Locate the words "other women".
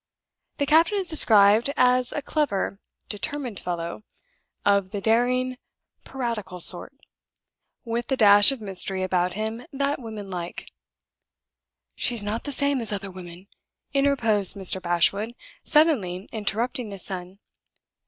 12.91-13.45